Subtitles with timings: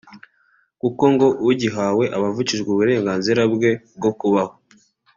[0.81, 4.53] kuko ngo ugihawe aba avukijwe uburenganzira bwe bwo kubaho